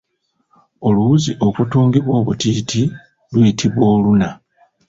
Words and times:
Oluwuzi 0.87 1.31
okutungibwa 1.47 2.13
obutiiti 2.21 2.81
luyitibwa 3.33 3.83
Oluna. 3.95 4.29